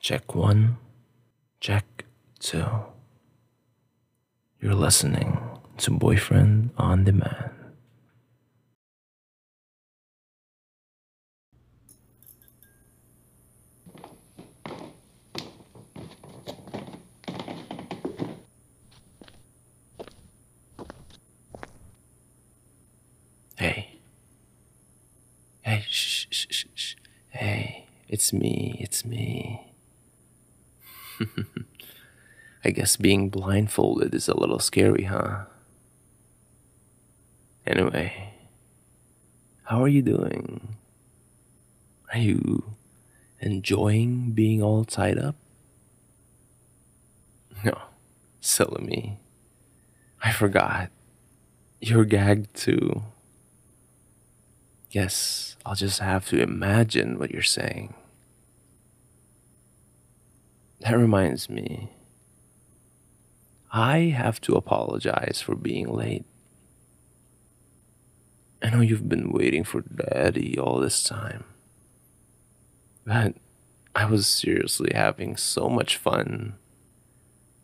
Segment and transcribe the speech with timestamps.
[0.00, 0.78] Check one,
[1.60, 2.04] check
[2.38, 2.64] two.
[4.60, 5.38] You're listening
[5.78, 7.50] to Boyfriend on Demand.
[23.56, 23.98] Hey.
[25.62, 26.94] Hey, shh, shh, shh, shh.
[27.30, 29.74] Hey, it's me, it's me.
[32.64, 35.44] I guess being blindfolded is a little scary, huh?
[37.66, 38.32] Anyway,
[39.64, 40.76] how are you doing?
[42.12, 42.74] Are you
[43.40, 45.36] enjoying being all tied up?
[47.64, 47.76] No,
[48.40, 49.18] silly me.
[50.22, 50.90] I forgot.
[51.80, 53.02] You're gagged too.
[54.90, 57.94] Guess I'll just have to imagine what you're saying.
[60.88, 61.90] That reminds me.
[63.70, 66.24] I have to apologize for being late.
[68.62, 71.44] I know you've been waiting for Daddy all this time.
[73.04, 73.34] But
[73.94, 76.54] I was seriously having so much fun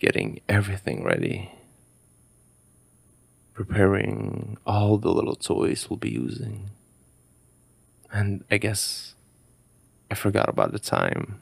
[0.00, 1.52] getting everything ready,
[3.54, 6.70] preparing all the little toys we'll be using.
[8.10, 9.14] And I guess
[10.10, 11.40] I forgot about the time.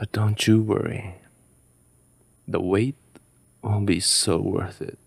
[0.00, 1.16] But don't you worry.
[2.48, 2.96] The wait
[3.60, 4.98] will be so worth it.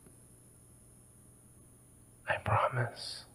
[2.29, 3.25] I promise.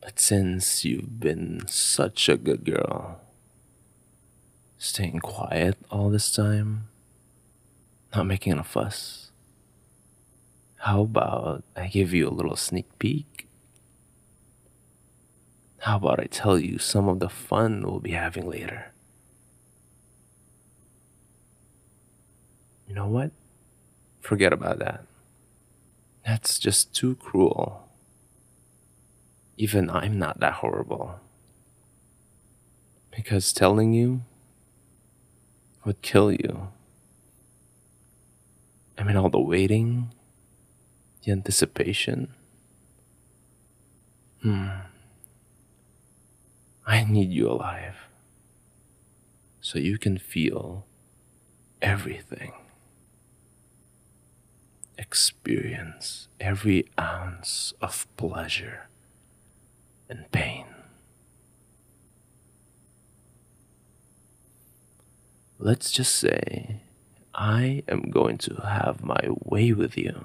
[0.00, 3.20] But since you've been such a good girl,
[4.76, 6.88] staying quiet all this time,
[8.16, 9.30] not making a fuss,
[10.78, 13.45] how about I give you a little sneak peek?
[15.86, 18.92] How about I tell you some of the fun we'll be having later?
[22.88, 23.30] You know what?
[24.20, 25.04] Forget about that.
[26.26, 27.88] That's just too cruel.
[29.56, 31.20] Even I'm not that horrible.
[33.14, 34.22] Because telling you
[35.84, 36.66] would kill you.
[38.98, 40.10] I mean, all the waiting,
[41.22, 42.34] the anticipation.
[44.42, 44.85] Hmm.
[46.96, 48.08] I need you alive
[49.60, 50.86] so you can feel
[51.82, 52.54] everything.
[54.96, 58.88] Experience every ounce of pleasure
[60.08, 60.64] and pain.
[65.58, 66.80] Let's just say
[67.34, 70.24] I am going to have my way with you.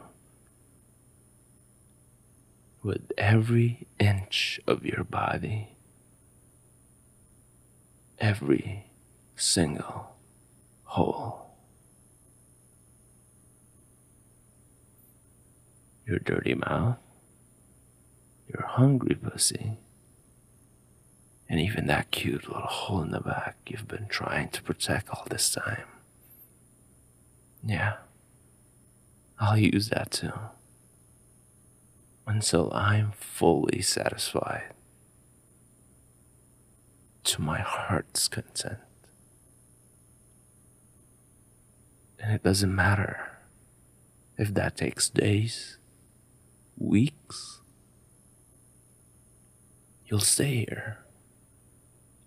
[2.81, 5.70] With every inch of your body,
[8.21, 8.85] every
[9.35, 10.15] single
[10.83, 11.55] hole.
[16.05, 16.97] Your dirty mouth,
[18.47, 19.77] your hungry pussy,
[21.49, 25.25] and even that cute little hole in the back you've been trying to protect all
[25.29, 25.87] this time.
[27.63, 27.97] Yeah,
[29.39, 30.33] I'll use that too.
[32.27, 34.73] Until I'm fully satisfied
[37.23, 38.79] to my heart's content.
[42.19, 43.31] And it doesn't matter
[44.37, 45.77] if that takes days,
[46.77, 47.61] weeks.
[50.05, 50.99] You'll stay here,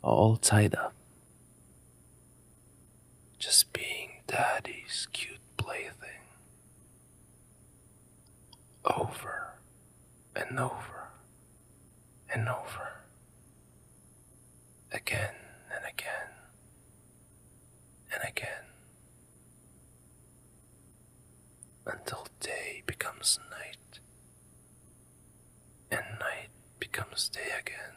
[0.03, 0.95] all tied up,
[3.39, 5.93] just being daddy's cute plaything.
[8.85, 9.55] Over
[10.35, 11.09] and over
[12.33, 13.04] and over
[14.95, 15.35] again
[15.75, 16.31] and again
[18.13, 18.65] and again
[21.87, 24.01] until day becomes night
[25.91, 27.95] and night becomes day again.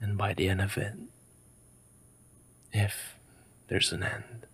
[0.00, 0.94] And by the end of it,
[2.72, 3.18] if
[3.68, 4.46] there's an end,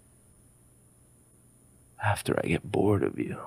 [2.02, 3.38] after I get bored of you,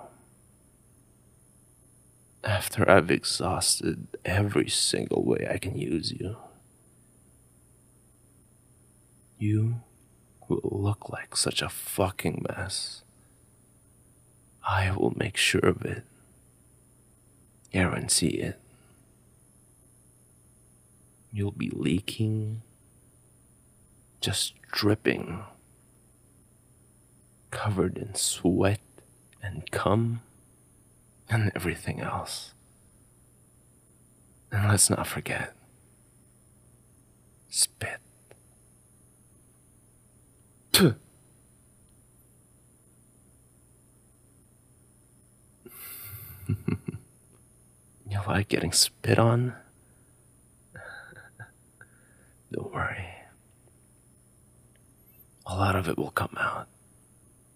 [2.44, 6.38] after I've exhausted every single way I can use you,
[9.38, 9.81] you
[10.48, 13.04] will look like such a fucking mess.
[14.68, 16.04] I will make sure of it.
[17.72, 18.60] Guarantee it.
[21.31, 22.62] You'll be leaking,
[24.22, 25.44] just dripping,
[27.51, 28.80] covered in sweat
[29.42, 30.22] and cum
[31.29, 32.53] and everything else.
[34.51, 35.53] And let's not forget
[37.50, 38.00] spit.
[40.71, 40.95] Tuh.
[48.09, 49.53] you like getting spit on?
[52.51, 53.06] Don't worry.
[55.45, 56.68] A lot of it will come out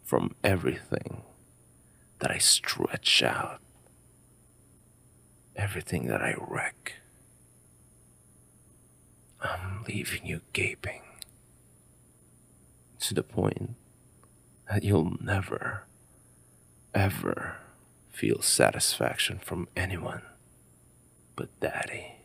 [0.04, 1.24] from everything
[2.22, 3.60] that I stretch out,
[5.56, 6.94] everything that I wreck.
[9.42, 11.02] I'm leaving you gaping
[13.00, 13.72] to the point
[14.70, 15.86] that you'll never,
[16.94, 17.58] ever
[18.12, 20.22] feel satisfaction from anyone
[21.36, 22.18] but Daddy.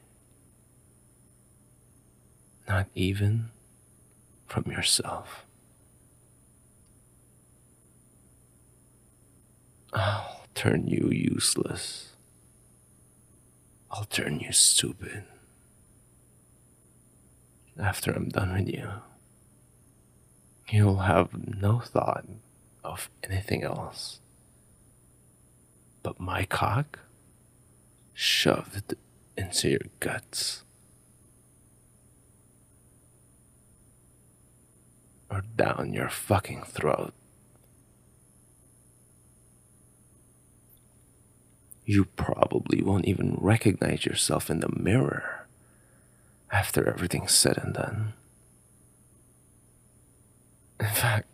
[2.69, 3.51] Not even
[4.47, 5.46] from yourself.
[9.97, 12.13] I'll turn you useless.
[13.91, 15.25] I'll turn you stupid.
[17.79, 18.89] After I'm done with you,
[20.69, 22.25] you'll have no thought
[22.85, 24.21] of anything else
[26.07, 27.01] but my cock
[28.15, 28.95] shoved
[29.37, 30.63] into your guts.
[35.29, 37.13] Or down your fucking throat.
[41.89, 45.47] You probably won't even recognize yourself in the mirror
[46.51, 48.13] after everything's said and done.
[50.81, 51.29] In fact,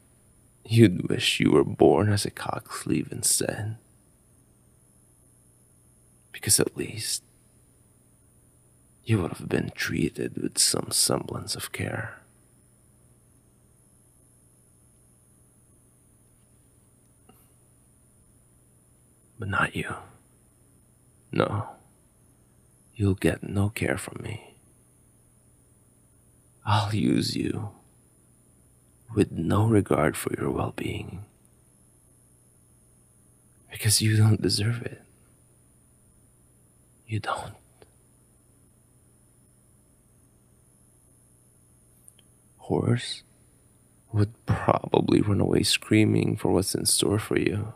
[0.63, 3.79] you'd wish you were born as a cock sleeve instead.
[6.33, 7.23] Because at least
[9.05, 12.19] you would have been treated with some semblance of care.
[19.39, 19.95] But not you.
[21.33, 21.67] No,
[22.95, 24.57] you'll get no care from me.
[26.65, 27.71] I'll use you
[29.15, 31.25] with no regard for your well being
[33.71, 35.03] because you don't deserve it.
[37.07, 37.55] You don't.
[42.59, 43.23] Horse
[44.13, 47.73] would probably run away screaming for what's in store for you.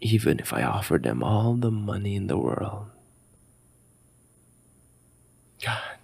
[0.00, 2.86] Even if I offered them all the money in the world.
[5.62, 5.96] God.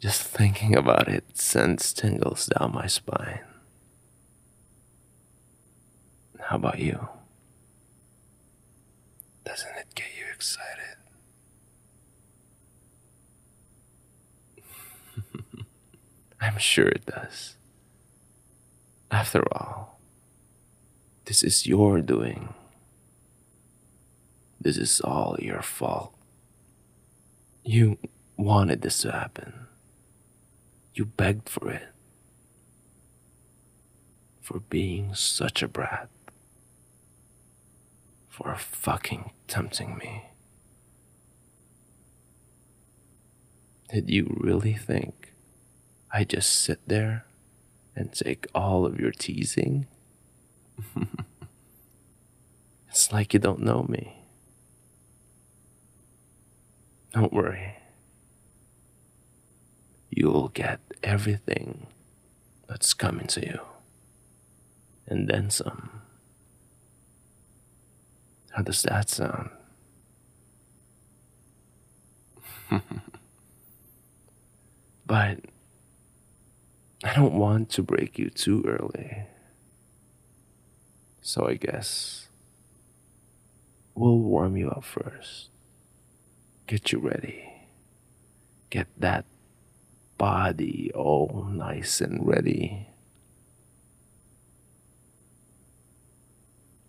[0.00, 3.40] Just thinking about it sends tingles down my spine.
[6.40, 7.08] How about you?
[9.44, 10.96] Doesn't it get you excited?
[16.40, 17.56] I'm sure it does.
[19.10, 19.95] After all,
[21.26, 22.54] this is your doing.
[24.60, 26.14] This is all your fault.
[27.64, 27.98] You
[28.36, 29.66] wanted this to happen.
[30.94, 31.88] You begged for it.
[34.40, 36.08] For being such a brat.
[38.28, 40.30] For fucking tempting me.
[43.92, 45.32] Did you really think
[46.12, 47.24] I just sit there
[47.94, 49.86] and take all of your teasing?
[52.88, 54.24] it's like you don't know me.
[57.12, 57.76] Don't worry.
[60.10, 61.86] You'll get everything
[62.68, 63.60] that's coming to you.
[65.06, 66.02] And then some.
[68.50, 69.50] How does that sound?
[75.06, 75.38] but
[77.04, 79.26] I don't want to break you too early.
[81.26, 82.28] So I guess
[83.96, 85.48] we'll warm you up first.
[86.68, 87.52] Get you ready.
[88.70, 89.24] Get that
[90.18, 92.86] body all nice and ready.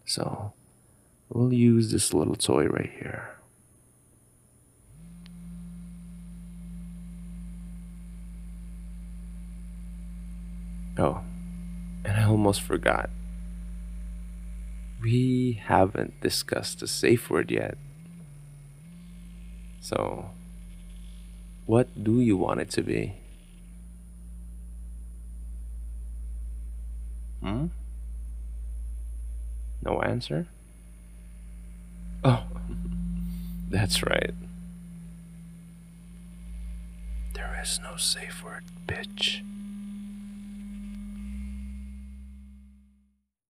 [0.05, 0.53] So
[1.29, 3.39] we'll use this little toy right here.
[10.95, 11.21] Oh,
[12.05, 13.09] and I almost forgot.
[15.01, 17.77] We haven't discussed the safe word yet.
[19.79, 20.31] So,
[21.65, 23.13] what do you want it to be?
[27.41, 27.67] Hmm?
[29.83, 30.47] No answer?
[32.23, 32.43] Oh,
[33.69, 34.33] that's right.
[37.33, 39.43] There is no safe word, bitch.